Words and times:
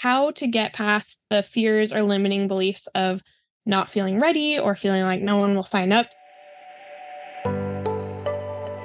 how 0.00 0.30
to 0.30 0.46
get 0.46 0.72
past 0.72 1.18
the 1.28 1.42
fears 1.42 1.92
or 1.92 2.02
limiting 2.02 2.48
beliefs 2.48 2.86
of 2.94 3.22
not 3.66 3.90
feeling 3.90 4.18
ready 4.18 4.58
or 4.58 4.74
feeling 4.74 5.02
like 5.02 5.20
no 5.20 5.36
one 5.36 5.54
will 5.54 5.62
sign 5.62 5.92
up. 5.92 6.06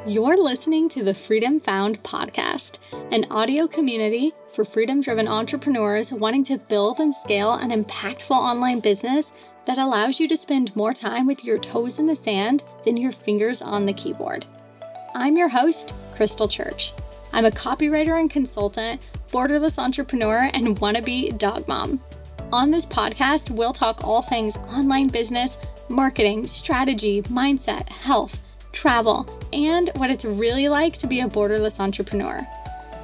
You're 0.06 0.36
listening 0.36 0.90
to 0.90 1.04
the 1.06 1.14
Freedom 1.14 1.62
Found 1.62 2.04
podcast, 2.04 2.80
an 3.14 3.26
audio 3.32 3.66
community 3.66 4.34
for 4.54 4.66
freedom 4.66 5.00
driven 5.00 5.26
entrepreneurs 5.26 6.12
wanting 6.12 6.44
to 6.44 6.58
build 6.58 7.00
and 7.00 7.16
scale 7.16 7.54
an 7.54 7.70
impactful 7.70 8.32
online 8.32 8.82
business 8.82 9.32
that 9.68 9.78
allows 9.78 10.20
you 10.20 10.28
to 10.28 10.36
spend 10.36 10.76
more 10.76 10.92
time 10.92 11.26
with 11.28 11.46
your 11.46 11.58
toes 11.58 11.98
in 11.98 12.08
the 12.08 12.16
sand 12.16 12.66
than 12.84 12.98
your 12.98 13.14
fingers 13.14 13.62
on 13.62 13.86
the 13.86 13.94
keyboard. 13.94 14.46
I'm 15.16 15.38
your 15.38 15.48
host, 15.48 15.96
Krystle 16.14 16.52
Church. 16.52 16.92
I'm 17.36 17.44
a 17.44 17.52
copywriter 17.52 18.18
and 18.18 18.30
consultant, 18.30 19.02
borderless 19.30 19.78
entrepreneur, 19.78 20.50
and 20.54 20.80
wannabe 20.80 21.38
dog 21.38 21.68
mom. 21.68 22.00
On 22.54 22.72
this 22.72 22.86
podcast, 22.86 23.52
we'll 23.52 23.74
talk 23.74 24.02
all 24.06 24.22
things 24.22 24.56
online 24.56 25.10
business, 25.10 25.58
marketing, 25.90 26.48
strategy, 26.48 27.24
mindset, 27.24 27.90
health, 27.90 28.40
travel, 28.72 29.30
and 29.52 29.92
what 29.96 30.10
it's 30.10 30.24
really 30.24 30.70
like 30.70 30.94
to 30.94 31.08
be 31.08 31.20
a 31.20 31.28
borderless 31.28 31.82
entrepreneur. 31.82 32.40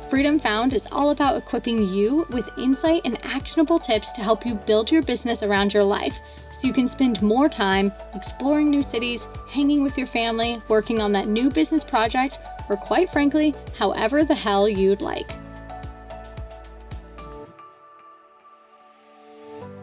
Freedom 0.07 0.39
Found 0.39 0.73
is 0.73 0.87
all 0.91 1.11
about 1.11 1.37
equipping 1.37 1.85
you 1.87 2.25
with 2.29 2.49
insight 2.57 3.01
and 3.03 3.17
actionable 3.25 3.79
tips 3.79 4.11
to 4.13 4.21
help 4.21 4.45
you 4.45 4.55
build 4.55 4.91
your 4.91 5.01
business 5.01 5.43
around 5.43 5.73
your 5.73 5.85
life 5.85 6.19
so 6.51 6.67
you 6.67 6.73
can 6.73 6.87
spend 6.87 7.21
more 7.21 7.47
time 7.47 7.91
exploring 8.13 8.69
new 8.69 8.83
cities, 8.83 9.27
hanging 9.49 9.83
with 9.83 9.97
your 9.97 10.07
family, 10.07 10.61
working 10.67 11.01
on 11.01 11.13
that 11.13 11.27
new 11.27 11.49
business 11.49 11.83
project, 11.83 12.39
or 12.71 12.77
quite 12.77 13.09
frankly, 13.09 13.53
however 13.77 14.23
the 14.23 14.33
hell 14.33 14.67
you'd 14.67 15.01
like. 15.01 15.40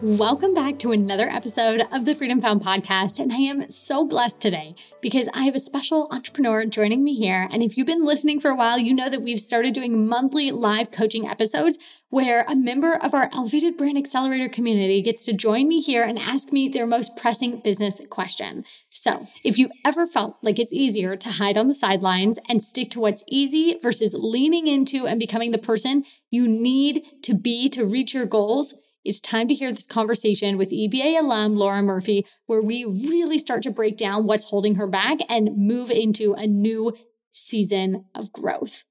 Welcome 0.01 0.55
back 0.55 0.79
to 0.79 0.93
another 0.93 1.29
episode 1.29 1.83
of 1.91 2.05
the 2.05 2.15
Freedom 2.15 2.41
Found 2.41 2.63
podcast. 2.63 3.19
And 3.19 3.33
I 3.33 3.39
am 3.39 3.69
so 3.69 4.07
blessed 4.07 4.41
today 4.41 4.77
because 5.01 5.29
I 5.35 5.43
have 5.43 5.57
a 5.57 5.61
special 5.61 6.07
entrepreneur 6.13 6.67
joining 6.67 7.03
me 7.03 7.17
here. 7.17 7.49
And 7.51 7.65
if 7.65 7.77
you've 7.77 7.89
been 7.89 8.05
listening 8.05 8.39
for 8.39 8.49
a 8.49 8.55
while, 8.55 8.79
you 8.79 8.95
know 8.95 9.11
that 9.11 9.23
we've 9.23 9.41
started 9.41 9.75
doing 9.75 10.07
monthly 10.07 10.53
live 10.53 10.93
coaching 10.93 11.27
episodes 11.27 11.81
where 12.11 12.45
a 12.47 12.55
member 12.55 12.95
of 12.95 13.13
our 13.13 13.29
Elevated 13.33 13.77
Brand 13.77 13.99
Accelerator 13.99 14.49
community 14.49 15.03
gets 15.03 15.25
to 15.25 15.33
join 15.33 15.67
me 15.67 15.81
here 15.81 16.05
and 16.05 16.17
ask 16.17 16.53
me 16.53 16.69
their 16.69 16.87
most 16.87 17.17
pressing 17.17 17.59
business 17.59 18.01
question. 18.09 18.65
So 18.93 19.27
if 19.43 19.59
you 19.59 19.69
ever 19.85 20.07
felt 20.07 20.37
like 20.43 20.61
it's 20.61 20.73
easier 20.73 21.17
to 21.17 21.29
hide 21.29 21.59
on 21.59 21.67
the 21.67 21.75
sidelines 21.75 22.39
and 22.49 22.63
stick 22.63 22.91
to 22.91 23.01
what's 23.01 23.25
easy 23.27 23.77
versus 23.83 24.15
leaning 24.17 24.69
into 24.69 25.09
and 25.09 25.19
becoming 25.19 25.51
the 25.51 25.59
person 25.59 26.05
you 26.31 26.47
need 26.47 27.05
to 27.23 27.35
be 27.35 27.69
to 27.71 27.85
reach 27.85 28.15
your 28.15 28.27
goals, 28.27 28.75
it's 29.05 29.21
time 29.21 29.49
to 29.49 29.55
hear 29.55 29.71
this 29.71 29.87
conversation 29.87 30.59
with 30.59 30.71
EBA 30.71 31.21
alum 31.21 31.55
Laura 31.55 31.83
Murphy, 31.83 32.27
where 32.47 32.63
we 32.63 32.85
really 32.85 33.39
start 33.39 33.63
to 33.63 33.71
break 33.71 33.97
down 33.97 34.27
what's 34.27 34.51
holding 34.51 34.75
her 34.75 34.87
back 34.87 35.19
and 35.29 35.57
move 35.57 35.91
into 35.91 36.35
a 36.35 36.47
new 36.47 36.93
season 37.33 38.05
of 38.15 38.33
growth. 38.33 38.85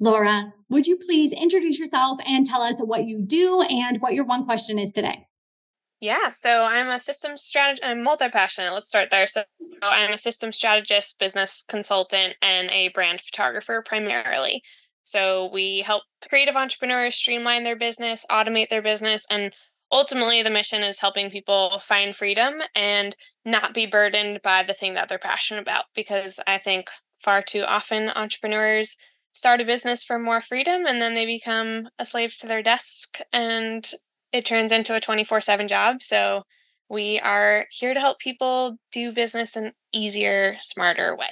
Laura, 0.00 0.52
would 0.68 0.86
you 0.86 0.96
please 0.96 1.32
introduce 1.32 1.78
yourself 1.78 2.18
and 2.26 2.46
tell 2.46 2.62
us 2.62 2.80
what 2.80 3.04
you 3.04 3.22
do 3.24 3.62
and 3.62 4.00
what 4.00 4.14
your 4.14 4.24
one 4.24 4.44
question 4.44 4.78
is 4.78 4.90
today? 4.90 5.26
Yeah, 6.00 6.30
so 6.30 6.64
I'm 6.64 6.90
a 6.90 6.98
systems 6.98 7.42
strategist. 7.42 7.82
I'm 7.84 8.02
multi 8.02 8.28
passionate. 8.28 8.74
Let's 8.74 8.88
start 8.88 9.10
there. 9.10 9.26
So 9.26 9.44
I'm 9.82 10.12
a 10.12 10.18
systems 10.18 10.56
strategist, 10.56 11.18
business 11.18 11.64
consultant, 11.66 12.34
and 12.42 12.70
a 12.70 12.88
brand 12.88 13.20
photographer 13.20 13.82
primarily. 13.86 14.62
So 15.04 15.48
we 15.52 15.80
help 15.80 16.02
creative 16.28 16.56
entrepreneurs 16.56 17.14
streamline 17.14 17.62
their 17.62 17.76
business, 17.76 18.26
automate 18.30 18.70
their 18.70 18.82
business, 18.82 19.26
and 19.30 19.52
ultimately 19.92 20.42
the 20.42 20.50
mission 20.50 20.82
is 20.82 20.98
helping 20.98 21.30
people 21.30 21.78
find 21.78 22.16
freedom 22.16 22.54
and 22.74 23.14
not 23.44 23.74
be 23.74 23.86
burdened 23.86 24.40
by 24.42 24.62
the 24.62 24.74
thing 24.74 24.94
that 24.94 25.08
they're 25.08 25.18
passionate 25.18 25.60
about. 25.62 25.84
Because 25.94 26.40
I 26.46 26.58
think 26.58 26.88
far 27.18 27.42
too 27.42 27.62
often 27.62 28.08
entrepreneurs 28.08 28.96
start 29.34 29.60
a 29.60 29.64
business 29.64 30.02
for 30.02 30.18
more 30.18 30.40
freedom 30.40 30.86
and 30.86 31.02
then 31.02 31.14
they 31.14 31.26
become 31.26 31.88
a 31.98 32.06
slave 32.06 32.34
to 32.38 32.46
their 32.46 32.62
desk 32.62 33.18
and 33.32 33.90
it 34.32 34.44
turns 34.44 34.72
into 34.72 34.94
a 34.94 35.00
24 35.00 35.40
7 35.40 35.68
job. 35.68 36.02
So 36.02 36.44
we 36.88 37.20
are 37.20 37.66
here 37.70 37.94
to 37.94 38.00
help 38.00 38.18
people 38.18 38.78
do 38.90 39.12
business 39.12 39.56
in 39.56 39.72
easier, 39.92 40.56
smarter 40.60 41.16
way. 41.16 41.30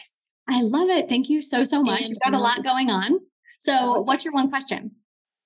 I 0.49 0.63
love 0.63 0.89
it. 0.89 1.09
Thank 1.09 1.29
you 1.29 1.41
so, 1.41 1.65
so 1.65 1.83
much. 1.83 2.03
You've 2.03 2.19
got 2.23 2.35
a 2.35 2.39
lot 2.39 2.63
going 2.65 2.91
on. 2.91 3.21
So, 3.63 3.73
oh. 3.79 4.01
what's 4.01 4.25
your 4.25 4.35
one 4.35 4.51
question? 4.51 4.91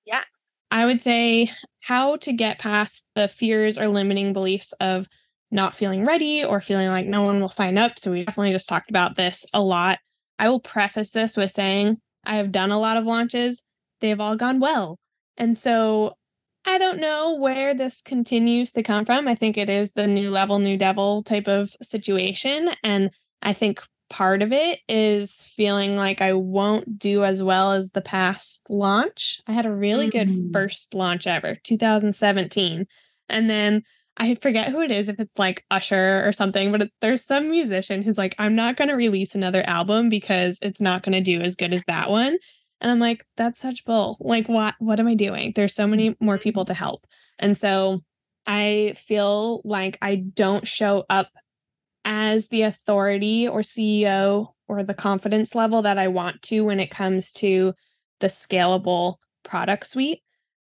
Yeah. 0.03 0.23
I 0.71 0.87
would 0.87 1.03
say 1.03 1.51
how 1.83 2.15
to 2.17 2.33
get 2.33 2.57
past 2.57 3.03
the 3.13 3.27
fears 3.27 3.77
or 3.77 3.87
limiting 3.87 4.33
beliefs 4.33 4.73
of 4.79 5.07
not 5.51 5.75
feeling 5.75 6.03
ready 6.03 6.43
or 6.43 6.59
feeling 6.59 6.87
like 6.87 7.05
no 7.05 7.21
one 7.21 7.39
will 7.39 7.47
sign 7.47 7.77
up. 7.77 7.99
So, 7.99 8.11
we 8.11 8.25
definitely 8.25 8.53
just 8.53 8.67
talked 8.67 8.89
about 8.89 9.17
this 9.17 9.45
a 9.53 9.61
lot. 9.61 9.99
I 10.39 10.49
will 10.49 10.59
preface 10.59 11.11
this 11.11 11.37
with 11.37 11.51
saying 11.51 11.97
I 12.25 12.37
have 12.37 12.51
done 12.51 12.71
a 12.71 12.79
lot 12.79 12.97
of 12.97 13.05
launches, 13.05 13.63
they've 14.01 14.19
all 14.19 14.35
gone 14.35 14.59
well. 14.59 14.97
And 15.37 15.55
so, 15.55 16.15
I 16.65 16.79
don't 16.79 16.99
know 16.99 17.35
where 17.35 17.75
this 17.75 18.01
continues 18.01 18.71
to 18.71 18.83
come 18.83 19.05
from. 19.05 19.27
I 19.27 19.35
think 19.35 19.57
it 19.57 19.69
is 19.69 19.91
the 19.91 20.07
new 20.07 20.31
level, 20.31 20.57
new 20.57 20.75
devil 20.75 21.21
type 21.21 21.47
of 21.47 21.69
situation. 21.83 22.71
And 22.83 23.11
I 23.43 23.53
think 23.53 23.79
part 24.09 24.41
of 24.41 24.51
it 24.51 24.79
is 24.87 25.43
feeling 25.55 25.95
like 25.95 26.21
I 26.21 26.33
won't 26.33 26.97
do 26.97 27.23
as 27.23 27.41
well 27.41 27.71
as 27.71 27.91
the 27.91 28.01
past 28.01 28.61
launch. 28.69 29.41
I 29.47 29.51
had 29.51 29.65
a 29.65 29.73
really 29.73 30.09
mm-hmm. 30.09 30.33
good 30.33 30.53
first 30.53 30.93
launch 30.93 31.27
ever, 31.27 31.57
2017. 31.63 32.87
And 33.29 33.49
then 33.49 33.83
I 34.17 34.35
forget 34.35 34.71
who 34.71 34.81
it 34.81 34.91
is, 34.91 35.09
if 35.09 35.19
it's 35.19 35.37
like 35.37 35.65
Usher 35.69 36.27
or 36.27 36.31
something, 36.31 36.71
but 36.71 36.83
it, 36.83 36.91
there's 37.01 37.23
some 37.23 37.51
musician 37.51 38.01
who's 38.01 38.17
like, 38.17 38.35
I'm 38.39 38.55
not 38.55 38.75
going 38.75 38.87
to 38.87 38.95
release 38.95 39.35
another 39.35 39.63
album 39.67 40.09
because 40.09 40.57
it's 40.61 40.81
not 40.81 41.03
going 41.03 41.13
to 41.13 41.21
do 41.21 41.41
as 41.41 41.55
good 41.55 41.73
as 41.73 41.83
that 41.85 42.09
one. 42.09 42.37
And 42.81 42.91
I'm 42.91 42.99
like, 42.99 43.25
that's 43.35 43.59
such 43.59 43.85
bull. 43.85 44.17
Like, 44.19 44.47
what, 44.47 44.75
what 44.79 44.99
am 44.99 45.07
I 45.07 45.15
doing? 45.15 45.53
There's 45.55 45.73
so 45.73 45.87
many 45.87 46.15
more 46.19 46.37
people 46.37 46.65
to 46.65 46.73
help. 46.73 47.05
And 47.39 47.57
so 47.57 48.01
I 48.47 48.93
feel 48.97 49.61
like 49.63 49.97
I 50.01 50.15
don't 50.15 50.67
show 50.67 51.05
up 51.09 51.29
as 52.09 52.47
the 52.47 52.61
authority 52.61 53.49
or 53.49 53.59
CEO 53.59 54.53
or 54.69 54.81
the 54.81 54.93
confidence 54.93 55.53
level 55.53 55.81
that 55.81 55.97
I 55.97 56.07
want 56.07 56.41
to 56.43 56.61
when 56.61 56.79
it 56.79 56.89
comes 56.89 57.33
to 57.33 57.73
the 58.21 58.27
scalable 58.27 59.15
product 59.43 59.87
suite. 59.87 60.21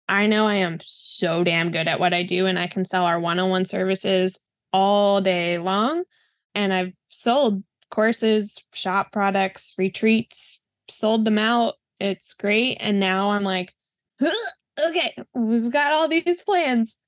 I 0.08 0.28
know 0.28 0.46
I 0.46 0.56
am 0.56 0.78
so 0.84 1.44
damn 1.44 1.72
good 1.72 1.88
at 1.88 2.00
what 2.00 2.14
I 2.14 2.22
do 2.22 2.46
and 2.46 2.60
I 2.60 2.68
can 2.68 2.86
sell 2.86 3.06
our 3.06 3.20
one 3.20 3.40
on 3.40 3.50
one 3.50 3.66
services 3.66 4.40
all 4.72 5.20
day 5.20 5.58
long. 5.58 6.04
And 6.54 6.72
I've 6.72 6.94
sold 7.10 7.64
courses, 7.90 8.64
shop 8.72 9.12
products, 9.12 9.74
retreats, 9.80 10.62
sold 10.90 11.26
them 11.26 11.40
out. 11.40 11.74
It's 12.00 12.36
great. 12.36 12.78
And 12.80 13.00
now 13.00 13.32
I'm 13.32 13.44
like, 13.44 13.74
okay, 14.22 15.16
we've 15.34 15.72
got 15.72 15.92
all 15.92 16.08
these 16.08 16.44
plans. 16.44 17.00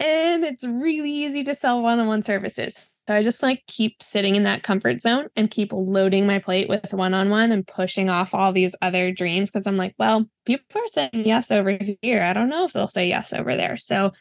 And 0.00 0.44
it's 0.44 0.64
really 0.64 1.10
easy 1.10 1.44
to 1.44 1.54
sell 1.54 1.82
one 1.82 2.00
on 2.00 2.06
one 2.06 2.22
services. 2.22 2.95
So 3.06 3.14
I 3.14 3.22
just 3.22 3.42
like 3.42 3.62
keep 3.68 4.02
sitting 4.02 4.34
in 4.34 4.42
that 4.44 4.64
comfort 4.64 5.00
zone 5.00 5.28
and 5.36 5.50
keep 5.50 5.72
loading 5.72 6.26
my 6.26 6.40
plate 6.40 6.68
with 6.68 6.92
one 6.92 7.14
on 7.14 7.30
one 7.30 7.52
and 7.52 7.66
pushing 7.66 8.10
off 8.10 8.34
all 8.34 8.52
these 8.52 8.74
other 8.82 9.12
dreams 9.12 9.50
because 9.50 9.66
I'm 9.66 9.76
like, 9.76 9.94
well, 9.98 10.26
people 10.44 10.80
are 10.80 10.86
saying 10.88 11.10
yes 11.12 11.52
over 11.52 11.78
here. 12.02 12.22
I 12.22 12.32
don't 12.32 12.48
know 12.48 12.64
if 12.64 12.72
they'll 12.72 12.88
say 12.88 13.08
yes 13.08 13.32
over 13.32 13.56
there. 13.56 13.76
So 13.76 14.12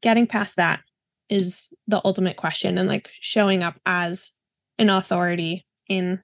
getting 0.00 0.28
past 0.28 0.56
that 0.56 0.80
is 1.28 1.70
the 1.88 2.00
ultimate 2.04 2.36
question 2.36 2.78
and 2.78 2.88
like 2.88 3.10
showing 3.12 3.64
up 3.64 3.80
as 3.84 4.32
an 4.78 4.90
authority 4.90 5.66
in 5.88 6.20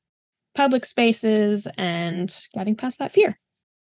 public 0.55 0.85
spaces 0.85 1.67
and 1.77 2.35
getting 2.55 2.77
past 2.77 3.01
that 3.01 3.13
fear. 3.13 3.39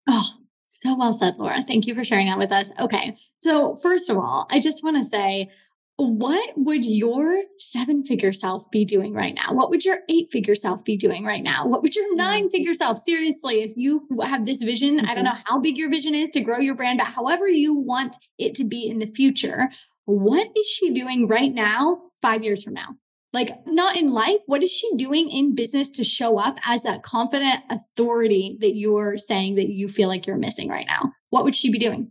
Oh, 0.08 0.24
so 0.66 0.96
well 0.96 1.12
said, 1.12 1.36
Laura. 1.38 1.62
Thank 1.62 1.86
you 1.86 1.94
for 1.94 2.04
sharing 2.04 2.26
that 2.26 2.38
with 2.38 2.50
us. 2.50 2.72
Okay. 2.78 3.14
So, 3.38 3.74
first 3.76 4.08
of 4.10 4.16
all, 4.16 4.46
I 4.50 4.58
just 4.58 4.82
want 4.82 4.96
to 4.96 5.04
say 5.04 5.50
what 5.96 6.50
would 6.56 6.84
your 6.84 7.42
seven 7.56 8.02
figure 8.02 8.32
self 8.32 8.70
be 8.70 8.84
doing 8.84 9.12
right 9.12 9.34
now? 9.34 9.52
What 9.52 9.70
would 9.70 9.84
your 9.84 9.98
eight 10.08 10.30
figure 10.32 10.54
self 10.54 10.84
be 10.84 10.96
doing 10.96 11.24
right 11.24 11.42
now? 11.42 11.66
What 11.66 11.82
would 11.82 11.94
your 11.94 12.14
nine 12.16 12.48
figure 12.48 12.74
self, 12.74 12.98
seriously, 12.98 13.62
if 13.62 13.72
you 13.76 14.06
have 14.22 14.46
this 14.46 14.62
vision, 14.62 14.96
mm-hmm. 14.96 15.06
I 15.06 15.14
don't 15.14 15.24
mm-hmm. 15.24 15.34
know 15.34 15.42
how 15.46 15.60
big 15.60 15.76
your 15.76 15.90
vision 15.90 16.14
is 16.14 16.30
to 16.30 16.40
grow 16.40 16.58
your 16.58 16.74
brand, 16.74 16.98
but 16.98 17.08
however 17.08 17.48
you 17.48 17.74
want 17.74 18.16
it 18.38 18.54
to 18.56 18.64
be 18.64 18.88
in 18.88 18.98
the 18.98 19.06
future, 19.06 19.68
what 20.04 20.48
is 20.56 20.66
she 20.66 20.92
doing 20.92 21.26
right 21.26 21.52
now, 21.52 22.02
five 22.20 22.42
years 22.42 22.62
from 22.62 22.74
now? 22.74 22.96
Like, 23.32 23.50
not 23.66 23.96
in 23.96 24.12
life, 24.12 24.40
what 24.46 24.62
is 24.62 24.70
she 24.70 24.94
doing 24.96 25.30
in 25.30 25.54
business 25.54 25.90
to 25.92 26.04
show 26.04 26.38
up 26.38 26.58
as 26.66 26.82
that 26.82 27.02
confident 27.02 27.60
authority 27.70 28.58
that 28.60 28.76
you're 28.76 29.16
saying 29.16 29.54
that 29.54 29.70
you 29.70 29.88
feel 29.88 30.08
like 30.08 30.26
you're 30.26 30.36
missing 30.36 30.68
right 30.68 30.86
now? 30.86 31.12
What 31.30 31.44
would 31.44 31.56
she 31.56 31.70
be 31.70 31.78
doing? 31.78 32.10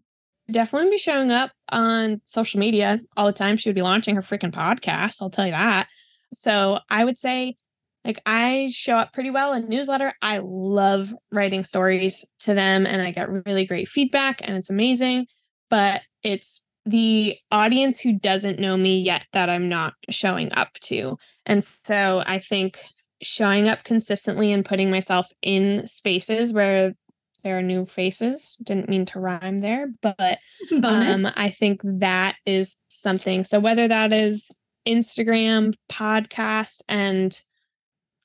definitely 0.52 0.90
be 0.92 0.98
showing 0.98 1.32
up 1.32 1.52
on 1.72 2.22
social 2.26 2.60
media 2.60 3.00
all 3.18 3.26
the 3.26 3.34
time. 3.34 3.58
She 3.58 3.70
would 3.70 3.76
be 3.76 3.82
launching 3.82 4.16
her 4.16 4.22
freaking 4.22 4.52
podcast. 4.52 5.22
I'll 5.22 5.30
tell 5.30 5.46
you 5.46 5.52
that. 5.52 5.88
So 6.34 6.80
I 6.90 7.04
would 7.04 7.18
say, 7.18 7.58
like, 8.06 8.22
I 8.26 8.70
show 8.72 8.98
up 8.98 9.14
pretty 9.14 9.30
well 9.32 9.54
in 9.54 9.70
newsletter. 9.70 10.14
I 10.22 10.40
love 10.44 11.14
writing 11.32 11.64
stories 11.64 12.26
to 12.40 12.54
them 12.54 12.86
and 12.86 13.02
I 13.02 13.12
get 13.12 13.30
really 13.46 13.66
great 13.66 13.88
feedback 13.88 14.42
and 14.44 14.58
it's 14.58 14.70
amazing. 14.70 15.28
but 15.70 16.02
it's 16.24 16.62
the 16.86 17.38
audience 17.52 18.00
who 18.00 18.14
doesn't 18.14 18.60
know 18.60 18.76
me 18.78 19.00
yet 19.00 19.24
that 19.34 19.50
I'm 19.50 19.70
not 19.70 19.94
showing 20.10 20.52
up 20.54 20.74
to. 20.86 21.18
And 21.46 21.64
so 21.64 22.24
I 22.26 22.40
think 22.40 22.80
showing 23.22 23.68
up 23.68 23.84
consistently 23.84 24.52
and 24.52 24.66
putting 24.66 24.90
myself 24.90 25.28
in 25.42 25.86
spaces 25.86 26.54
where 26.54 26.94
there 27.44 27.58
are 27.58 27.64
new 27.64 27.86
faces. 27.86 28.58
Didn't 28.64 28.90
mean 28.90 29.06
to 29.06 29.20
rhyme 29.20 29.62
there 29.62 29.90
but 30.02 30.40
um, 30.84 31.28
i 31.36 31.50
think 31.50 31.82
that 31.84 32.36
is 32.46 32.78
something. 32.90 33.44
So 33.44 33.60
whether 33.60 33.88
that 33.88 34.14
is 34.14 34.60
instagram 34.88 35.76
podcast 35.90 36.82
and 36.90 37.40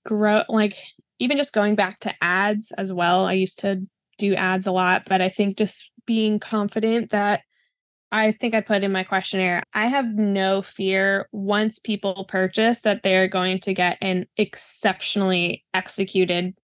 grow 0.05 0.43
like 0.49 0.77
even 1.19 1.37
just 1.37 1.53
going 1.53 1.75
back 1.75 2.01
to 2.01 2.15
ads 2.23 2.73
as 2.73 2.93
well. 2.93 3.27
I 3.27 3.35
used 3.35 3.59
to 3.61 3.87
do 4.19 4.35
ads 4.35 4.67
a 4.67 4.73
lot 4.73 5.03
but 5.07 5.21
i 5.21 5.29
think 5.29 5.59
just 5.59 5.93
being 6.07 6.39
confident 6.39 7.11
that 7.11 7.43
I 8.13 8.33
think 8.33 8.55
I 8.55 8.61
put 8.61 8.85
in 8.85 8.93
my 8.93 9.03
questionnaire, 9.03 9.63
I 9.75 9.87
have 9.87 10.07
no 10.07 10.63
fear 10.63 11.29
once 11.33 11.79
people 11.79 12.25
purchase 12.29 12.81
that 12.83 13.03
they're 13.03 13.29
going 13.29 13.61
to 13.61 13.75
get 13.75 13.99
an 14.01 14.27
exceptionally 14.37 15.65
executed 15.75 16.55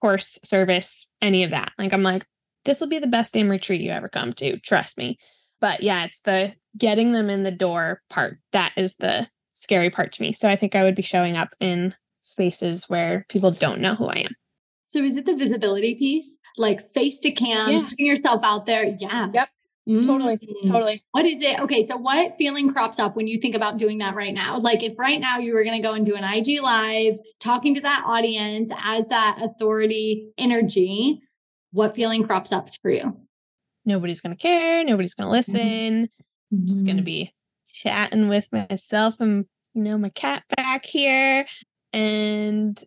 course, 0.00 0.38
service, 0.44 1.08
any 1.20 1.44
of 1.44 1.50
that. 1.50 1.72
Like, 1.78 1.92
I'm 1.92 2.02
like, 2.02 2.26
this 2.64 2.80
will 2.80 2.88
be 2.88 2.98
the 2.98 3.06
best 3.06 3.34
damn 3.34 3.48
retreat 3.48 3.80
you 3.80 3.90
ever 3.90 4.08
come 4.08 4.32
to. 4.34 4.58
Trust 4.60 4.98
me. 4.98 5.18
But 5.60 5.82
yeah, 5.82 6.04
it's 6.04 6.20
the 6.20 6.54
getting 6.76 7.12
them 7.12 7.30
in 7.30 7.42
the 7.42 7.50
door 7.50 8.02
part 8.08 8.38
that 8.52 8.72
is 8.76 8.96
the 8.96 9.28
scary 9.52 9.90
part 9.90 10.12
to 10.12 10.22
me. 10.22 10.32
So 10.32 10.48
I 10.48 10.56
think 10.56 10.74
I 10.74 10.84
would 10.84 10.94
be 10.94 11.02
showing 11.02 11.36
up 11.36 11.54
in 11.60 11.94
spaces 12.20 12.88
where 12.88 13.26
people 13.28 13.50
don't 13.50 13.80
know 13.80 13.94
who 13.94 14.06
I 14.06 14.18
am. 14.20 14.34
So 14.88 15.00
is 15.00 15.16
it 15.16 15.26
the 15.26 15.36
visibility 15.36 15.94
piece? 15.94 16.38
Like 16.56 16.80
face 16.80 17.20
to 17.20 17.30
cam, 17.30 17.70
yeah. 17.70 17.82
putting 17.88 18.06
yourself 18.06 18.40
out 18.42 18.66
there? 18.66 18.84
Yeah. 18.84 19.28
Yep. 19.32 19.48
Totally. 19.90 20.36
Mm. 20.36 20.70
Totally. 20.70 21.02
What 21.12 21.24
is 21.24 21.42
it? 21.42 21.58
Okay. 21.60 21.82
So, 21.82 21.96
what 21.96 22.36
feeling 22.36 22.72
crops 22.72 22.98
up 22.98 23.16
when 23.16 23.26
you 23.26 23.38
think 23.38 23.54
about 23.54 23.78
doing 23.78 23.98
that 23.98 24.14
right 24.14 24.32
now? 24.32 24.58
Like, 24.58 24.82
if 24.82 24.98
right 24.98 25.20
now 25.20 25.38
you 25.38 25.54
were 25.54 25.64
going 25.64 25.80
to 25.80 25.86
go 25.86 25.94
and 25.94 26.04
do 26.04 26.14
an 26.14 26.24
IG 26.24 26.60
live, 26.62 27.18
talking 27.40 27.74
to 27.74 27.80
that 27.80 28.04
audience 28.06 28.72
as 28.84 29.08
that 29.08 29.38
authority 29.42 30.30
energy, 30.38 31.20
what 31.72 31.94
feeling 31.94 32.26
crops 32.26 32.52
up 32.52 32.68
for 32.80 32.90
you? 32.90 33.16
Nobody's 33.84 34.20
going 34.20 34.36
to 34.36 34.40
care. 34.40 34.84
Nobody's 34.84 35.14
going 35.14 35.26
to 35.26 35.32
listen. 35.32 35.54
Mm-hmm. 35.56 36.56
I'm 36.56 36.66
just 36.66 36.84
going 36.84 36.98
to 36.98 37.02
be 37.02 37.32
chatting 37.68 38.28
with 38.28 38.48
myself 38.52 39.14
and, 39.20 39.46
you 39.74 39.82
know, 39.82 39.98
my 39.98 40.10
cat 40.10 40.44
back 40.56 40.84
here 40.84 41.46
and 41.92 42.82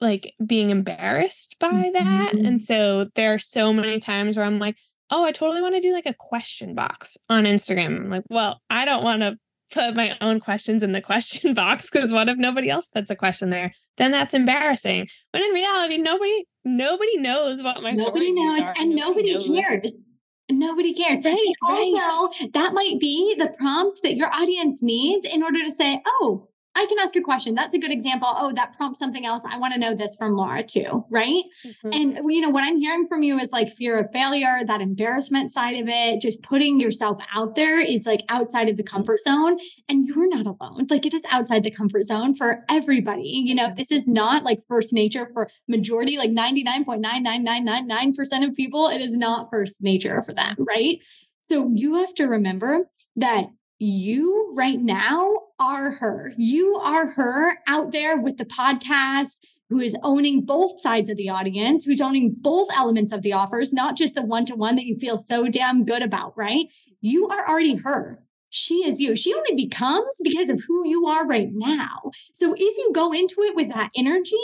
like 0.00 0.34
being 0.44 0.70
embarrassed 0.70 1.56
by 1.58 1.68
mm-hmm. 1.68 1.92
that. 1.92 2.34
And 2.34 2.62
so, 2.62 3.08
there 3.14 3.34
are 3.34 3.38
so 3.38 3.72
many 3.72 3.98
times 3.98 4.36
where 4.36 4.46
I'm 4.46 4.58
like, 4.58 4.76
oh, 5.10 5.24
I 5.24 5.32
totally 5.32 5.62
want 5.62 5.74
to 5.74 5.80
do 5.80 5.92
like 5.92 6.06
a 6.06 6.14
question 6.14 6.74
box 6.74 7.16
on 7.28 7.44
Instagram. 7.44 7.96
I'm 7.96 8.10
like, 8.10 8.24
well, 8.28 8.60
I 8.70 8.84
don't 8.84 9.02
want 9.02 9.22
to 9.22 9.38
put 9.72 9.96
my 9.96 10.16
own 10.20 10.40
questions 10.40 10.82
in 10.82 10.92
the 10.92 11.00
question 11.02 11.54
box 11.54 11.90
because 11.90 12.12
what 12.12 12.28
if 12.28 12.38
nobody 12.38 12.70
else 12.70 12.88
puts 12.88 13.10
a 13.10 13.16
question 13.16 13.50
there? 13.50 13.72
Then 13.96 14.12
that's 14.12 14.34
embarrassing. 14.34 15.08
But 15.32 15.42
in 15.42 15.50
reality, 15.50 15.98
nobody 15.98 16.44
nobody 16.64 17.18
knows 17.18 17.62
what 17.62 17.82
my 17.82 17.90
nobody 17.90 18.32
knows, 18.32 18.60
are. 18.60 18.74
and 18.78 18.94
nobody, 18.94 19.34
nobody 19.34 19.62
cares. 19.62 20.02
Nobody 20.50 20.94
cares. 20.94 21.20
Right, 21.22 21.52
also, 21.62 22.44
right. 22.44 22.52
that 22.54 22.72
might 22.72 22.98
be 22.98 23.34
the 23.36 23.54
prompt 23.58 24.00
that 24.02 24.16
your 24.16 24.32
audience 24.34 24.82
needs 24.82 25.26
in 25.26 25.42
order 25.42 25.60
to 25.60 25.70
say, 25.70 26.00
oh, 26.06 26.47
I 26.78 26.86
can 26.86 26.98
ask 27.00 27.16
a 27.16 27.20
question. 27.20 27.56
That's 27.56 27.74
a 27.74 27.78
good 27.78 27.90
example. 27.90 28.28
Oh, 28.30 28.52
that 28.52 28.76
prompts 28.76 29.00
something 29.00 29.26
else. 29.26 29.44
I 29.44 29.58
want 29.58 29.74
to 29.74 29.80
know 29.80 29.94
this 29.94 30.14
from 30.16 30.34
Laura 30.34 30.62
too, 30.62 31.04
right? 31.10 31.42
Mm-hmm. 31.66 31.92
And 31.92 32.32
you 32.32 32.40
know 32.40 32.50
what 32.50 32.62
I'm 32.62 32.78
hearing 32.78 33.04
from 33.04 33.24
you 33.24 33.36
is 33.36 33.50
like 33.50 33.68
fear 33.68 33.98
of 33.98 34.08
failure, 34.12 34.60
that 34.64 34.80
embarrassment 34.80 35.50
side 35.50 35.80
of 35.80 35.88
it, 35.88 36.20
just 36.20 36.40
putting 36.42 36.78
yourself 36.78 37.18
out 37.34 37.56
there 37.56 37.80
is 37.80 38.06
like 38.06 38.22
outside 38.28 38.68
of 38.68 38.76
the 38.76 38.84
comfort 38.84 39.22
zone 39.22 39.58
and 39.88 40.06
you're 40.06 40.28
not 40.28 40.46
alone. 40.46 40.86
Like 40.88 41.04
it 41.04 41.14
is 41.14 41.24
outside 41.32 41.64
the 41.64 41.72
comfort 41.72 42.04
zone 42.04 42.32
for 42.32 42.64
everybody. 42.68 43.42
You 43.44 43.56
know, 43.56 43.72
this 43.74 43.90
is 43.90 44.06
not 44.06 44.44
like 44.44 44.60
first 44.64 44.92
nature 44.92 45.26
for 45.32 45.50
majority 45.66 46.16
like 46.16 46.30
99.99999% 46.30 48.48
of 48.48 48.54
people. 48.54 48.86
It 48.86 49.00
is 49.00 49.16
not 49.16 49.50
first 49.50 49.82
nature 49.82 50.22
for 50.22 50.32
them, 50.32 50.54
right? 50.60 51.04
So 51.40 51.72
you 51.74 51.96
have 51.96 52.14
to 52.14 52.26
remember 52.26 52.88
that 53.16 53.48
you 53.78 54.52
right 54.54 54.80
now 54.80 55.34
are 55.58 55.92
her. 55.92 56.32
You 56.36 56.76
are 56.76 57.10
her 57.12 57.58
out 57.66 57.92
there 57.92 58.18
with 58.18 58.36
the 58.36 58.44
podcast 58.44 59.38
who 59.70 59.80
is 59.80 59.96
owning 60.02 60.44
both 60.44 60.80
sides 60.80 61.10
of 61.10 61.16
the 61.16 61.28
audience, 61.28 61.84
who's 61.84 62.00
owning 62.00 62.34
both 62.36 62.68
elements 62.74 63.12
of 63.12 63.22
the 63.22 63.34
offers, 63.34 63.72
not 63.72 63.96
just 63.96 64.14
the 64.14 64.22
one 64.22 64.44
to 64.46 64.56
one 64.56 64.76
that 64.76 64.86
you 64.86 64.96
feel 64.96 65.18
so 65.18 65.46
damn 65.48 65.84
good 65.84 66.02
about, 66.02 66.36
right? 66.36 66.72
You 67.00 67.28
are 67.28 67.48
already 67.48 67.76
her. 67.76 68.22
She 68.50 68.76
is 68.76 68.98
you. 68.98 69.14
She 69.14 69.34
only 69.34 69.54
becomes 69.54 70.20
because 70.24 70.48
of 70.48 70.62
who 70.66 70.88
you 70.88 71.06
are 71.06 71.26
right 71.26 71.50
now. 71.52 72.10
So 72.34 72.54
if 72.54 72.78
you 72.78 72.90
go 72.94 73.12
into 73.12 73.42
it 73.42 73.54
with 73.54 73.68
that 73.68 73.90
energy 73.94 74.36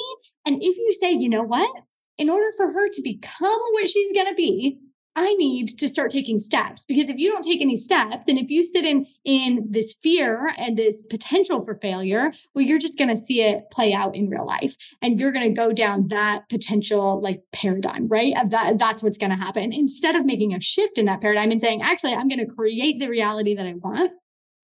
and 0.47 0.63
if 0.63 0.77
you 0.77 0.93
say, 0.93 1.13
you 1.13 1.31
know 1.31 1.43
what, 1.43 1.71
in 2.19 2.29
order 2.29 2.51
for 2.57 2.71
her 2.71 2.89
to 2.89 3.03
become 3.03 3.61
what 3.73 3.89
she's 3.89 4.13
going 4.13 4.29
to 4.29 4.35
be, 4.35 4.79
I 5.17 5.35
need 5.35 5.69
to 5.79 5.89
start 5.89 6.11
taking 6.11 6.41
steps 6.41 6.85
because 6.85 7.09
if 7.09 7.19
you 7.19 7.31
don't 7.31 7.45
take 7.45 7.61
any 7.61 7.77
steps 7.77 8.27
and 8.27 8.37
if 8.39 8.51
you 8.51 8.65
sit 8.65 8.85
in 8.85 9.07
in 9.25 9.65
this 9.71 9.95
fear 10.03 10.53
and 10.59 10.77
this 10.77 11.05
potential 11.05 11.65
for 11.65 11.75
failure, 11.77 12.33
well 12.55 12.65
you're 12.65 12.79
just 12.79 12.99
going 12.99 13.11
to 13.11 13.17
see 13.17 13.43
it 13.43 13.71
play 13.71 13.93
out 13.93 14.17
in 14.17 14.29
real 14.29 14.47
life 14.47 14.77
and 15.01 15.21
you're 15.21 15.31
going 15.31 15.47
to 15.47 15.55
go 15.55 15.73
down 15.73 16.09
that 16.09 16.49
potential 16.49 17.21
like 17.21 17.43
paradigm, 17.53 18.09
right? 18.09 18.35
That 18.51 18.79
that's 18.79 19.03
what's 19.03 19.19
going 19.19 19.31
to 19.31 19.37
happen. 19.37 19.73
Instead 19.73 20.17
of 20.17 20.27
making 20.27 20.53
a 20.53 20.61
shift 20.61 20.99
in 20.99 21.07
that 21.07 21.21
paradigm 21.21 21.53
and 21.53 21.61
saying, 21.61 21.83
actually, 21.83 22.15
I'm 22.15 22.29
going 22.29 22.45
to 22.45 22.53
create 22.53 22.99
the 22.99 23.09
reality 23.09 23.55
that 23.55 23.67
I 23.67 23.75
want 23.75 24.11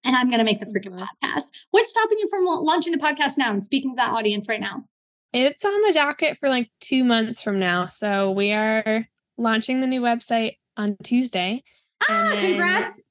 and 0.02 0.16
I'm 0.16 0.28
going 0.30 0.38
to 0.38 0.44
make 0.44 0.58
the 0.58 0.66
freaking 0.66 0.94
mm-hmm. 0.94 1.04
podcast. 1.26 1.50
What's 1.70 1.90
stopping 1.90 2.18
you 2.18 2.26
from 2.28 2.44
launching 2.44 2.92
the 2.92 2.98
podcast 2.98 3.38
now 3.38 3.50
and 3.50 3.64
speaking 3.64 3.92
to 3.92 3.96
that 3.96 4.12
audience 4.12 4.48
right 4.48 4.60
now? 4.60 4.84
It's 5.32 5.64
on 5.64 5.80
the 5.82 5.92
docket 5.92 6.38
for 6.38 6.48
like 6.48 6.70
2 6.80 7.04
months 7.04 7.40
from 7.40 7.60
now. 7.60 7.86
So 7.86 8.32
we 8.32 8.50
are 8.50 9.06
launching 9.40 9.80
the 9.80 9.86
new 9.86 10.00
website 10.00 10.56
on 10.76 10.96
Tuesday. 11.02 11.62
Ah, 12.08 12.30
then, 12.30 12.40
congrats. 12.40 13.04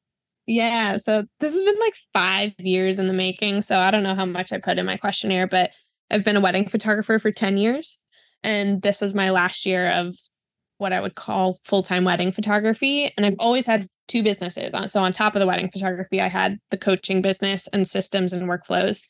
Yeah. 0.45 0.97
So 0.97 1.25
this 1.39 1.53
has 1.53 1.63
been 1.63 1.79
like 1.79 1.95
five 2.13 2.53
years 2.57 2.97
in 2.99 3.07
the 3.07 3.13
making. 3.13 3.61
So 3.61 3.79
I 3.79 3.91
don't 3.91 4.03
know 4.03 4.15
how 4.15 4.25
much 4.25 4.51
I 4.51 4.57
put 4.57 4.79
in 4.79 4.85
my 4.85 4.97
questionnaire, 4.97 5.47
but 5.47 5.71
I've 6.09 6.23
been 6.23 6.37
a 6.37 6.41
wedding 6.41 6.67
photographer 6.67 7.19
for 7.19 7.31
10 7.31 7.57
years. 7.57 7.99
And 8.43 8.81
this 8.81 9.01
was 9.01 9.13
my 9.13 9.29
last 9.29 9.65
year 9.65 9.91
of 9.91 10.15
what 10.77 10.93
I 10.93 11.01
would 11.01 11.15
call 11.15 11.59
full 11.65 11.83
time 11.83 12.03
wedding 12.03 12.31
photography. 12.31 13.13
And 13.15 13.25
I've 13.25 13.35
always 13.37 13.65
had 13.65 13.85
two 14.07 14.23
businesses. 14.23 14.71
So 14.91 15.03
on 15.03 15.13
top 15.13 15.35
of 15.35 15.39
the 15.39 15.45
wedding 15.45 15.69
photography, 15.71 16.21
I 16.21 16.29
had 16.29 16.57
the 16.71 16.77
coaching 16.77 17.21
business 17.21 17.67
and 17.67 17.87
systems 17.87 18.33
and 18.33 18.49
workflows. 18.49 19.03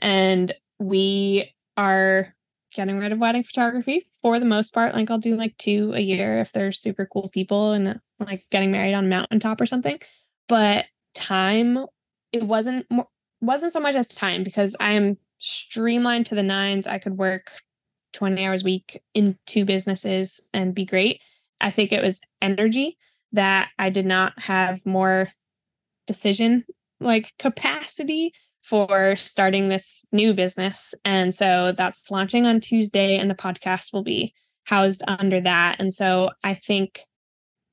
And 0.00 0.54
we 0.78 1.52
are 1.76 2.34
getting 2.74 2.98
rid 2.98 3.12
of 3.12 3.18
wedding 3.18 3.42
photography 3.42 4.06
for 4.20 4.38
the 4.38 4.44
most 4.44 4.72
part. 4.72 4.94
Like 4.94 5.10
I'll 5.10 5.18
do 5.18 5.36
like 5.36 5.56
two 5.58 5.92
a 5.94 6.00
year 6.00 6.38
if 6.38 6.52
they're 6.52 6.72
super 6.72 7.06
cool 7.06 7.30
people 7.32 7.72
and 7.72 8.00
like 8.18 8.44
getting 8.50 8.70
married 8.70 8.94
on 8.94 9.06
a 9.06 9.08
mountaintop 9.08 9.60
or 9.60 9.66
something. 9.66 10.00
But 10.48 10.86
time, 11.14 11.86
it 12.32 12.42
wasn't 12.42 12.86
wasn't 13.40 13.72
so 13.72 13.80
much 13.80 13.94
as 13.94 14.08
time 14.08 14.42
because 14.42 14.76
I 14.80 14.92
am 14.92 15.16
streamlined 15.38 16.26
to 16.26 16.34
the 16.34 16.42
nines. 16.42 16.86
I 16.86 16.98
could 16.98 17.16
work 17.16 17.52
20 18.12 18.44
hours 18.44 18.62
a 18.62 18.64
week 18.64 19.02
in 19.14 19.38
two 19.46 19.64
businesses 19.64 20.40
and 20.52 20.74
be 20.74 20.84
great. 20.84 21.20
I 21.60 21.70
think 21.70 21.92
it 21.92 22.02
was 22.02 22.20
energy 22.42 22.98
that 23.32 23.68
I 23.78 23.90
did 23.90 24.06
not 24.06 24.40
have 24.42 24.84
more 24.86 25.30
decision 26.06 26.64
like 27.00 27.32
capacity 27.38 28.32
for 28.68 29.16
starting 29.16 29.68
this 29.68 30.04
new 30.12 30.34
business. 30.34 30.94
And 31.04 31.34
so 31.34 31.72
that's 31.76 32.10
launching 32.10 32.46
on 32.46 32.60
Tuesday, 32.60 33.16
and 33.16 33.30
the 33.30 33.34
podcast 33.34 33.92
will 33.92 34.02
be 34.02 34.34
housed 34.64 35.02
under 35.08 35.40
that. 35.40 35.76
And 35.78 35.94
so 35.94 36.30
I 36.44 36.54
think 36.54 37.00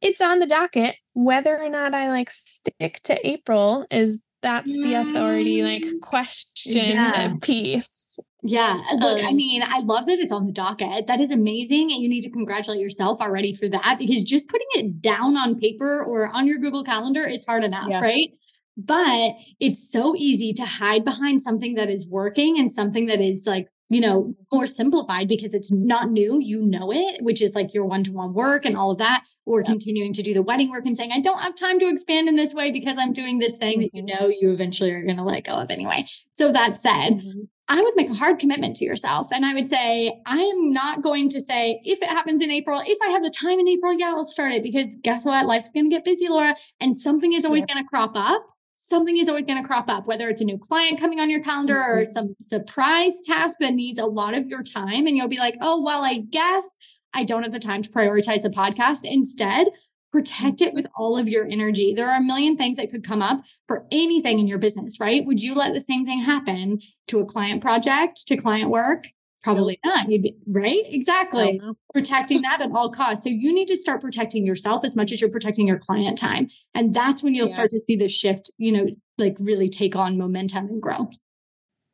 it's 0.01 0.21
on 0.21 0.39
the 0.39 0.45
docket. 0.45 0.95
Whether 1.13 1.57
or 1.57 1.69
not 1.69 1.93
I 1.93 2.09
like 2.09 2.29
stick 2.29 3.01
to 3.03 3.27
April 3.27 3.85
is 3.91 4.21
that's 4.41 4.71
the 4.71 4.93
authority 4.93 5.63
like 5.63 5.81
mm. 5.81 5.99
question 6.01 6.91
yeah. 6.91 7.33
piece. 7.41 8.19
Yeah. 8.43 8.79
Look, 8.93 9.19
um, 9.19 9.25
I 9.25 9.33
mean, 9.33 9.63
I 9.63 9.79
love 9.79 10.05
that 10.05 10.19
it's 10.19 10.31
on 10.31 10.45
the 10.45 10.51
docket. 10.51 11.07
That 11.07 11.19
is 11.19 11.31
amazing. 11.31 11.91
And 11.91 12.01
you 12.03 12.07
need 12.07 12.21
to 12.21 12.29
congratulate 12.29 12.79
yourself 12.79 13.19
already 13.19 13.55
for 13.55 13.67
that 13.69 13.95
because 13.97 14.23
just 14.23 14.47
putting 14.47 14.67
it 14.75 15.01
down 15.01 15.35
on 15.35 15.57
paper 15.57 16.03
or 16.03 16.29
on 16.29 16.45
your 16.45 16.59
Google 16.59 16.83
Calendar 16.83 17.25
is 17.25 17.43
hard 17.43 17.63
enough, 17.63 17.87
yeah. 17.89 18.01
right? 18.01 18.29
But 18.77 19.33
it's 19.59 19.89
so 19.89 20.15
easy 20.17 20.51
to 20.53 20.65
hide 20.65 21.05
behind 21.05 21.41
something 21.41 21.75
that 21.75 21.89
is 21.89 22.09
working 22.09 22.59
and 22.59 22.69
something 22.69 23.05
that 23.05 23.21
is 23.21 23.47
like, 23.47 23.69
you 23.89 24.01
know, 24.01 24.33
more 24.51 24.65
simplified 24.65 25.27
because 25.27 25.53
it's 25.53 25.71
not 25.71 26.09
new. 26.09 26.39
You 26.41 26.61
know 26.61 26.91
it, 26.91 27.23
which 27.23 27.41
is 27.41 27.53
like 27.55 27.73
your 27.73 27.85
one 27.85 28.03
to 28.05 28.11
one 28.11 28.33
work 28.33 28.65
and 28.65 28.75
all 28.75 28.91
of 28.91 28.97
that, 28.97 29.23
or 29.45 29.59
yep. 29.59 29.67
continuing 29.67 30.11
to 30.13 30.23
do 30.23 30.33
the 30.33 30.41
wedding 30.41 30.71
work 30.71 30.85
and 30.85 30.97
saying, 30.97 31.11
I 31.11 31.19
don't 31.19 31.41
have 31.41 31.55
time 31.55 31.79
to 31.79 31.87
expand 31.87 32.27
in 32.27 32.35
this 32.35 32.53
way 32.53 32.71
because 32.71 32.95
I'm 32.97 33.13
doing 33.13 33.39
this 33.39 33.57
thing 33.57 33.79
that 33.81 33.93
you 33.93 34.03
mm-hmm. 34.03 34.23
know 34.23 34.27
you 34.27 34.51
eventually 34.51 34.91
are 34.91 35.03
going 35.03 35.17
to 35.17 35.23
let 35.23 35.43
go 35.43 35.53
of 35.53 35.69
anyway. 35.69 36.05
So 36.31 36.51
that 36.51 36.77
said, 36.77 37.19
mm-hmm. 37.19 37.41
I 37.67 37.81
would 37.81 37.95
make 37.95 38.09
a 38.09 38.13
hard 38.13 38.39
commitment 38.39 38.75
to 38.77 38.85
yourself. 38.85 39.29
And 39.31 39.45
I 39.45 39.53
would 39.53 39.69
say, 39.69 40.19
I 40.25 40.37
am 40.37 40.69
not 40.69 41.01
going 41.01 41.29
to 41.29 41.41
say, 41.41 41.79
if 41.83 42.01
it 42.01 42.09
happens 42.09 42.41
in 42.41 42.51
April, 42.51 42.81
if 42.85 42.97
I 43.01 43.09
have 43.09 43.23
the 43.23 43.31
time 43.31 43.59
in 43.59 43.67
April, 43.67 43.93
yeah, 43.93 44.13
I'll 44.15 44.23
start 44.23 44.51
it. 44.51 44.63
Because 44.63 44.95
guess 45.01 45.25
what? 45.25 45.45
Life's 45.45 45.71
going 45.71 45.89
to 45.89 45.95
get 45.95 46.05
busy, 46.05 46.27
Laura, 46.27 46.55
and 46.79 46.95
something 46.95 47.33
is 47.33 47.45
always 47.45 47.65
yeah. 47.67 47.73
going 47.75 47.85
to 47.85 47.89
crop 47.89 48.11
up. 48.15 48.45
Something 48.87 49.17
is 49.17 49.27
always 49.27 49.47
going 49.47 49.59
to 49.59 49.67
crop 49.67 49.89
up, 49.89 50.05
whether 50.05 50.29
it's 50.29 50.41
a 50.41 50.45
new 50.45 50.59
client 50.59 50.99
coming 50.99 51.19
on 51.19 51.27
your 51.27 51.41
calendar 51.41 51.73
mm-hmm. 51.73 52.01
or 52.01 52.05
some 52.05 52.35
surprise 52.39 53.13
task 53.25 53.57
that 53.59 53.73
needs 53.73 53.97
a 53.97 54.05
lot 54.05 54.35
of 54.35 54.47
your 54.47 54.61
time. 54.61 55.07
And 55.07 55.17
you'll 55.17 55.27
be 55.27 55.39
like, 55.39 55.57
oh, 55.59 55.81
well, 55.81 56.03
I 56.03 56.19
guess 56.19 56.77
I 57.11 57.23
don't 57.23 57.41
have 57.41 57.51
the 57.51 57.57
time 57.57 57.81
to 57.81 57.89
prioritize 57.89 58.45
a 58.45 58.49
podcast. 58.49 58.99
Instead, 59.03 59.69
protect 60.11 60.61
it 60.61 60.75
with 60.75 60.85
all 60.95 61.17
of 61.17 61.27
your 61.27 61.47
energy. 61.47 61.95
There 61.95 62.07
are 62.07 62.17
a 62.17 62.23
million 62.23 62.57
things 62.57 62.77
that 62.77 62.91
could 62.91 63.03
come 63.03 63.23
up 63.23 63.43
for 63.65 63.87
anything 63.91 64.37
in 64.37 64.45
your 64.45 64.59
business, 64.59 64.99
right? 64.99 65.25
Would 65.25 65.41
you 65.41 65.55
let 65.55 65.73
the 65.73 65.81
same 65.81 66.05
thing 66.05 66.21
happen 66.21 66.79
to 67.07 67.19
a 67.19 67.25
client 67.25 67.63
project, 67.63 68.27
to 68.27 68.37
client 68.37 68.69
work? 68.69 69.07
Probably 69.45 69.79
not. 69.85 70.09
You'd 70.09 70.23
be 70.23 70.35
right. 70.47 70.81
Exactly. 70.87 71.61
Protecting 71.93 72.41
that 72.41 72.61
at 72.61 72.71
all 72.71 72.89
costs. 72.89 73.23
So 73.23 73.29
you 73.29 73.53
need 73.53 73.67
to 73.67 73.77
start 73.77 74.01
protecting 74.01 74.43
yourself 74.43 74.83
as 74.83 74.95
much 74.95 75.11
as 75.11 75.21
you're 75.21 75.29
protecting 75.29 75.67
your 75.67 75.77
client 75.77 76.17
time. 76.17 76.47
And 76.73 76.95
that's 76.95 77.21
when 77.21 77.35
you'll 77.35 77.47
yeah. 77.47 77.53
start 77.53 77.69
to 77.69 77.79
see 77.79 77.95
the 77.95 78.07
shift, 78.07 78.49
you 78.57 78.71
know, 78.71 78.87
like 79.19 79.37
really 79.39 79.69
take 79.69 79.95
on 79.95 80.17
momentum 80.17 80.65
and 80.65 80.81
grow. 80.81 81.09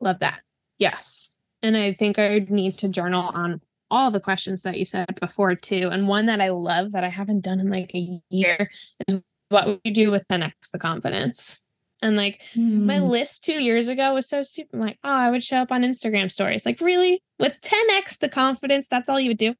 Love 0.00 0.20
that. 0.20 0.40
Yes. 0.78 1.36
And 1.62 1.76
I 1.76 1.92
think 1.92 2.18
I 2.18 2.30
would 2.30 2.50
need 2.50 2.78
to 2.78 2.88
journal 2.88 3.30
on 3.34 3.60
all 3.90 4.10
the 4.10 4.18
questions 4.18 4.62
that 4.62 4.78
you 4.78 4.86
said 4.86 5.20
before 5.20 5.54
too. 5.54 5.90
And 5.92 6.08
one 6.08 6.24
that 6.26 6.40
I 6.40 6.48
love 6.48 6.92
that 6.92 7.04
I 7.04 7.10
haven't 7.10 7.42
done 7.42 7.60
in 7.60 7.68
like 7.68 7.94
a 7.94 8.18
year 8.30 8.70
is 9.06 9.20
what 9.50 9.66
would 9.66 9.80
you 9.84 9.92
do 9.92 10.10
with 10.10 10.26
10x 10.28 10.52
the 10.72 10.78
confidence? 10.78 11.60
And 12.02 12.16
like 12.16 12.42
mm. 12.54 12.84
my 12.84 12.98
hmm. 12.98 13.06
list 13.06 13.44
two 13.44 13.62
years 13.62 13.88
ago 13.88 14.14
was 14.14 14.28
so 14.28 14.42
stupid. 14.42 14.74
I'm 14.74 14.80
like, 14.80 14.98
oh, 15.04 15.10
I 15.10 15.30
would 15.30 15.42
show 15.42 15.58
up 15.58 15.70
on 15.70 15.82
Instagram 15.82 16.30
stories. 16.30 16.66
Like, 16.66 16.80
really? 16.80 17.22
With 17.38 17.60
10x 17.60 18.18
the 18.18 18.28
confidence, 18.28 18.88
that's 18.88 19.08
all 19.08 19.20
you 19.20 19.30
would 19.30 19.38
do. 19.38 19.54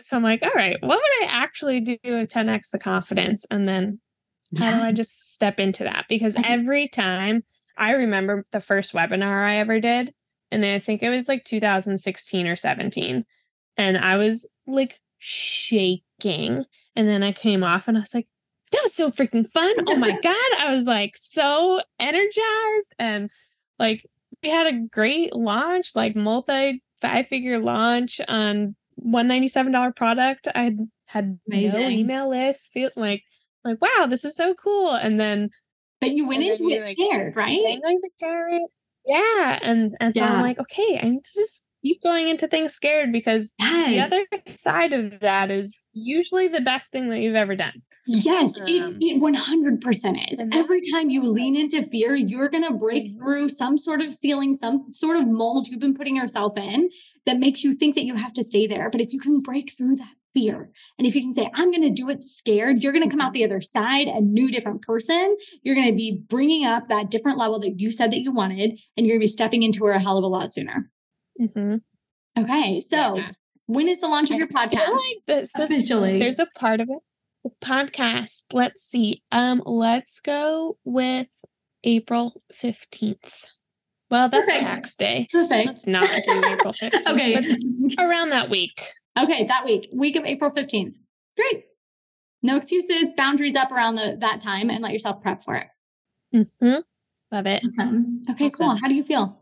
So 0.00 0.16
I'm 0.16 0.22
like, 0.22 0.42
all 0.42 0.52
right, 0.54 0.76
what 0.80 1.00
would 1.00 1.24
I 1.24 1.28
actually 1.30 1.80
do 1.80 1.96
with 2.04 2.30
10x 2.30 2.70
the 2.70 2.78
confidence? 2.78 3.46
And 3.50 3.68
then 3.68 4.00
how 4.58 4.78
do 4.78 4.84
I 4.84 4.92
just 4.92 5.32
step 5.32 5.58
into 5.58 5.84
that? 5.84 6.06
Because 6.08 6.36
every 6.44 6.86
time 6.86 7.42
I 7.76 7.92
remember 7.92 8.46
the 8.52 8.60
first 8.60 8.92
webinar 8.92 9.46
I 9.46 9.56
ever 9.56 9.80
did, 9.80 10.14
and 10.50 10.64
I 10.64 10.78
think 10.78 11.02
it 11.02 11.10
was 11.10 11.28
like 11.28 11.44
2016 11.44 12.46
or 12.46 12.56
17 12.56 13.24
and 13.78 13.96
I 13.96 14.16
was 14.16 14.46
like 14.66 15.00
shaking. 15.18 16.64
And 16.96 17.08
then 17.08 17.22
I 17.22 17.32
came 17.32 17.62
off 17.62 17.88
and 17.88 17.96
I 17.96 18.00
was 18.00 18.14
like, 18.14 18.26
that 18.72 18.80
was 18.82 18.94
so 18.94 19.10
freaking 19.10 19.50
fun. 19.50 19.74
Oh 19.86 19.96
my 19.96 20.10
God. 20.22 20.34
I 20.58 20.72
was 20.72 20.84
like 20.84 21.16
so 21.16 21.80
energized 21.98 22.94
and 22.98 23.30
like 23.78 24.04
we 24.42 24.48
had 24.50 24.66
a 24.66 24.78
great 24.78 25.34
launch, 25.34 25.94
like 25.94 26.16
multi 26.16 26.82
five 27.00 27.26
figure 27.26 27.58
launch 27.58 28.20
on 28.28 28.74
$197 29.04 29.96
product. 29.96 30.48
I 30.54 30.76
had 31.06 31.38
Amazing. 31.48 31.80
no 31.80 31.88
email 31.88 32.28
list. 32.28 32.68
Feel 32.72 32.90
like 32.96 33.22
like 33.64 33.80
wow, 33.80 34.06
this 34.08 34.24
is 34.24 34.36
so 34.36 34.54
cool. 34.54 34.92
And 34.92 35.18
then 35.18 35.50
but 36.00 36.12
you 36.12 36.28
went 36.28 36.42
into 36.42 36.68
it 36.68 36.82
like, 36.82 36.96
scared, 36.96 37.36
right? 37.36 37.58
the 37.58 38.10
carrot. 38.20 38.62
Yeah. 39.04 39.58
And 39.62 39.96
and 40.00 40.14
so 40.14 40.20
yeah. 40.20 40.34
I'm 40.34 40.42
like, 40.42 40.60
okay, 40.60 41.00
I 41.02 41.08
need 41.08 41.24
to 41.24 41.34
just 41.34 41.64
keep 41.88 42.02
going 42.02 42.28
into 42.28 42.46
things 42.46 42.72
scared 42.72 43.12
because 43.12 43.54
yes. 43.58 44.10
the 44.10 44.16
other 44.16 44.42
side 44.46 44.92
of 44.92 45.20
that 45.20 45.50
is 45.50 45.80
usually 45.92 46.48
the 46.48 46.60
best 46.60 46.92
thing 46.92 47.08
that 47.08 47.18
you've 47.18 47.34
ever 47.34 47.56
done. 47.56 47.82
Yes, 48.06 48.58
um, 48.58 48.66
it, 48.66 48.96
it 49.00 49.20
100% 49.20 50.32
is. 50.32 50.42
Every 50.52 50.80
time 50.92 51.10
you 51.10 51.28
lean 51.28 51.56
into 51.56 51.84
fear, 51.84 52.14
you're 52.14 52.48
going 52.48 52.64
to 52.64 52.72
break 52.72 53.04
mm-hmm. 53.04 53.18
through 53.18 53.48
some 53.50 53.76
sort 53.76 54.00
of 54.00 54.14
ceiling, 54.14 54.54
some 54.54 54.90
sort 54.90 55.16
of 55.16 55.26
mold 55.26 55.68
you've 55.68 55.80
been 55.80 55.94
putting 55.94 56.16
yourself 56.16 56.56
in 56.56 56.88
that 57.26 57.38
makes 57.38 57.64
you 57.64 57.74
think 57.74 57.94
that 57.94 58.04
you 58.04 58.14
have 58.14 58.32
to 58.34 58.44
stay 58.44 58.66
there. 58.66 58.88
But 58.90 59.00
if 59.00 59.12
you 59.12 59.20
can 59.20 59.40
break 59.40 59.72
through 59.76 59.96
that 59.96 60.14
fear, 60.32 60.70
and 60.98 61.06
if 61.06 61.14
you 61.14 61.20
can 61.20 61.34
say, 61.34 61.50
I'm 61.54 61.70
going 61.70 61.82
to 61.82 61.90
do 61.90 62.08
it 62.08 62.22
scared, 62.22 62.82
you're 62.82 62.92
going 62.92 63.04
to 63.04 63.10
come 63.10 63.20
out 63.20 63.34
the 63.34 63.44
other 63.44 63.60
side 63.60 64.08
a 64.08 64.20
new, 64.20 64.50
different 64.50 64.82
person. 64.82 65.36
You're 65.62 65.74
going 65.74 65.88
to 65.88 65.96
be 65.96 66.22
bringing 66.28 66.64
up 66.64 66.88
that 66.88 67.10
different 67.10 67.36
level 67.36 67.58
that 67.60 67.78
you 67.78 67.90
said 67.90 68.10
that 68.12 68.20
you 68.20 68.32
wanted, 68.32 68.78
and 68.96 69.06
you're 69.06 69.14
going 69.14 69.20
to 69.20 69.24
be 69.24 69.32
stepping 69.32 69.62
into 69.62 69.84
her 69.84 69.92
a 69.92 70.00
hell 70.00 70.16
of 70.16 70.24
a 70.24 70.28
lot 70.28 70.50
sooner. 70.52 70.90
Mm-hmm. 71.40 71.76
Okay. 72.42 72.80
So 72.80 73.16
yeah. 73.16 73.30
when 73.66 73.88
is 73.88 74.00
the 74.00 74.08
launch 74.08 74.30
of 74.30 74.38
your 74.38 74.48
podcast? 74.48 74.88
like 74.92 75.16
this 75.26 75.54
officially. 75.54 76.18
There's 76.18 76.38
a 76.38 76.46
part 76.56 76.80
of 76.80 76.88
it. 76.90 76.98
The 77.44 77.50
podcast. 77.64 78.44
Let's 78.52 78.84
see. 78.84 79.22
Um, 79.32 79.62
let's 79.64 80.20
go 80.20 80.78
with 80.84 81.28
April 81.84 82.42
15th. 82.52 83.46
Well, 84.10 84.28
that's 84.28 84.46
Perfect. 84.46 84.60
tax 84.64 84.94
day. 84.94 85.28
Perfect. 85.30 85.66
Let's 85.66 85.86
not 85.86 86.08
do 86.24 86.42
April 86.44 86.72
15th. 86.72 87.06
okay. 87.08 87.56
around 87.98 88.30
that 88.30 88.48
week. 88.50 88.82
Okay, 89.18 89.44
that 89.44 89.64
week. 89.64 89.88
Week 89.94 90.16
of 90.16 90.24
April 90.24 90.50
15th. 90.50 90.94
Great. 91.36 91.64
No 92.42 92.56
excuses, 92.56 93.12
boundaries 93.16 93.56
up 93.56 93.70
around 93.72 93.96
the 93.96 94.16
that 94.20 94.40
time 94.40 94.70
and 94.70 94.82
let 94.82 94.92
yourself 94.92 95.20
prep 95.20 95.42
for 95.42 95.54
it. 95.56 95.66
Mm-hmm. 96.34 96.80
Love 97.32 97.46
it. 97.46 97.62
Awesome. 97.64 98.22
Okay, 98.30 98.46
awesome. 98.46 98.66
cool. 98.68 98.78
How 98.80 98.88
do 98.88 98.94
you 98.94 99.02
feel? 99.02 99.37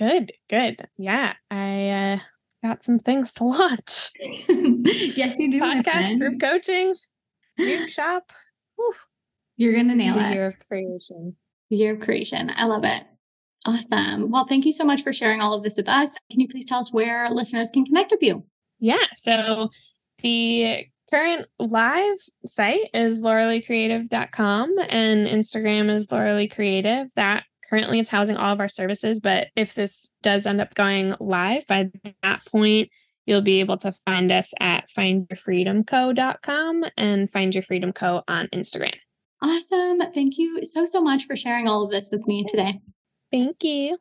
Good, 0.00 0.32
good. 0.48 0.88
Yeah, 0.96 1.34
I 1.50 1.88
uh, 1.90 2.18
got 2.66 2.84
some 2.84 2.98
things 3.00 3.32
to 3.34 3.44
launch. 3.44 4.10
yes, 4.18 5.38
you 5.38 5.50
do. 5.50 5.60
Podcast, 5.60 6.18
group 6.18 6.40
coaching, 6.40 6.94
new 7.58 7.86
shop. 7.88 8.32
Whew. 8.76 8.94
You're 9.56 9.74
gonna 9.74 9.94
nail 9.94 10.14
the 10.14 10.26
it. 10.26 10.32
Year 10.32 10.46
of 10.46 10.58
creation. 10.58 11.36
The 11.68 11.76
year 11.76 11.94
of 11.94 12.00
creation. 12.00 12.50
I 12.56 12.64
love 12.64 12.86
it. 12.86 13.04
Awesome. 13.66 14.30
Well, 14.30 14.46
thank 14.46 14.64
you 14.64 14.72
so 14.72 14.84
much 14.84 15.02
for 15.02 15.12
sharing 15.12 15.42
all 15.42 15.52
of 15.52 15.62
this 15.62 15.76
with 15.76 15.88
us. 15.88 16.16
Can 16.30 16.40
you 16.40 16.48
please 16.48 16.64
tell 16.64 16.78
us 16.78 16.92
where 16.92 17.28
listeners 17.28 17.70
can 17.70 17.84
connect 17.84 18.10
with 18.10 18.22
you? 18.22 18.46
Yeah. 18.78 19.04
So 19.12 19.68
the 20.22 20.86
current 21.10 21.46
live 21.58 22.16
site 22.46 22.88
is 22.94 23.20
lauraleecreative.com 23.20 24.76
and 24.88 25.26
Instagram 25.26 25.94
is 25.94 26.06
lauraleecreative. 26.06 27.10
That 27.16 27.44
currently 27.70 28.00
is 28.00 28.08
housing 28.08 28.36
all 28.36 28.52
of 28.52 28.60
our 28.60 28.68
services. 28.68 29.20
But 29.20 29.48
if 29.56 29.74
this 29.74 30.10
does 30.22 30.46
end 30.46 30.60
up 30.60 30.74
going 30.74 31.14
live 31.20 31.66
by 31.66 31.90
that 32.22 32.44
point, 32.44 32.90
you'll 33.26 33.42
be 33.42 33.60
able 33.60 33.78
to 33.78 33.92
find 34.04 34.32
us 34.32 34.52
at 34.60 34.88
findyourfreedomco.com 34.88 36.84
and 36.96 37.32
Find 37.32 37.54
Your 37.54 37.62
Freedom 37.62 37.92
Co 37.92 38.22
on 38.26 38.48
Instagram. 38.52 38.96
Awesome. 39.40 40.00
Thank 40.12 40.36
you 40.36 40.64
so, 40.64 40.84
so 40.84 41.00
much 41.00 41.24
for 41.24 41.36
sharing 41.36 41.68
all 41.68 41.84
of 41.84 41.90
this 41.90 42.10
with 42.10 42.26
me 42.26 42.44
today. 42.44 42.80
Thank 43.30 43.62
you. 43.62 43.98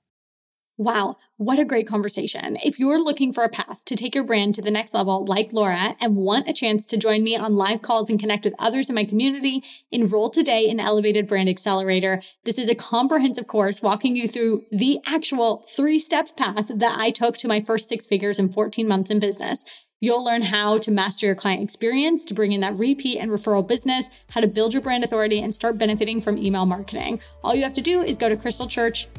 Wow, 0.80 1.18
what 1.36 1.60
a 1.60 1.66
great 1.66 1.88
conversation. 1.88 2.58
If 2.64 2.80
you're 2.80 3.04
looking 3.04 3.34
for 3.34 3.44
a 3.44 3.50
path 3.50 3.84
to 3.84 3.98
take 3.98 4.16
your 4.16 4.24
brand 4.24 4.56
to 4.56 4.62
the 4.62 4.72
next 4.72 4.94
level, 4.94 5.26
like 5.26 5.52
Laura, 5.52 5.98
and 6.00 6.16
want 6.16 6.48
a 6.48 6.54
chance 6.54 6.88
to 6.88 6.96
join 6.96 7.22
me 7.22 7.36
on 7.36 7.58
live 7.58 7.82
calls 7.82 8.10
and 8.10 8.18
connect 8.18 8.46
with 8.46 8.56
others 8.58 8.88
in 8.88 8.96
my 8.96 9.04
community, 9.04 9.62
enroll 9.92 10.30
today 10.30 10.70
in 10.70 10.80
Elevated 10.80 11.28
Brand 11.28 11.50
Accelerator. 11.50 12.22
This 12.46 12.58
is 12.58 12.70
a 12.70 12.76
comprehensive 12.76 13.46
course 13.46 13.82
walking 13.82 14.16
you 14.16 14.26
through 14.26 14.64
the 14.72 15.00
actual 15.06 15.66
three 15.68 16.00
step 16.00 16.38
path 16.38 16.72
that 16.74 16.98
I 16.98 17.10
took 17.10 17.36
to 17.40 17.50
my 17.50 17.60
first 17.60 17.90
six 17.90 18.06
figures 18.06 18.40
in 18.40 18.48
14 18.48 18.88
months 18.88 19.10
in 19.10 19.20
business. 19.20 19.66
You'll 20.00 20.24
learn 20.24 20.44
how 20.44 20.78
to 20.78 20.92
master 20.92 21.26
your 21.26 21.36
client 21.36 21.62
experience 21.62 22.24
to 22.24 22.34
bring 22.34 22.54
in 22.54 22.62
that 22.62 22.76
repeat 22.76 23.18
and 23.20 23.32
referral 23.32 23.68
business, 23.68 24.10
how 24.30 24.40
to 24.40 24.48
build 24.48 24.72
your 24.74 24.82
brand 24.82 25.04
authority, 25.04 25.42
and 25.42 25.54
start 25.54 25.78
benefiting 25.78 26.22
from 26.22 26.38
email 26.38 26.66
marketing. 26.66 27.20
All 27.44 27.54
you 27.54 27.64
have 27.64 27.74
to 27.74 27.82
do 27.82 28.02
is 28.02 28.16
go 28.16 28.30
to 28.30 28.38
krystlechurch.com 28.38 29.19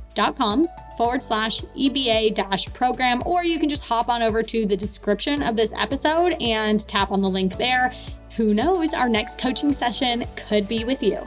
forward 0.96 1.22
slash 1.22 1.60
EBA 1.76 2.34
dash 2.34 2.72
program, 2.72 3.22
or 3.24 3.44
you 3.44 3.58
can 3.58 3.68
just 3.68 3.84
hop 3.84 4.08
on 4.08 4.22
over 4.22 4.42
to 4.42 4.66
the 4.66 4.76
description 4.76 5.42
of 5.42 5.56
this 5.56 5.72
episode 5.72 6.34
and 6.42 6.86
tap 6.86 7.10
on 7.10 7.22
the 7.22 7.30
link 7.30 7.56
there. 7.56 7.92
Who 8.36 8.54
knows, 8.54 8.94
our 8.94 9.08
next 9.08 9.38
coaching 9.38 9.72
session 9.72 10.24
could 10.36 10.68
be 10.68 10.84
with 10.84 11.02
you. 11.02 11.26